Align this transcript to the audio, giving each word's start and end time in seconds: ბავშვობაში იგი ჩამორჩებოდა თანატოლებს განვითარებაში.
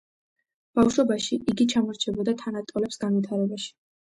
ბავშვობაში 0.79 1.37
იგი 1.53 1.67
ჩამორჩებოდა 1.75 2.35
თანატოლებს 2.43 3.01
განვითარებაში. 3.05 3.71